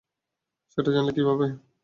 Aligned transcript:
সেটা 0.71 0.89
জানলেন 0.95 1.13
কীভাবে? 1.17 1.45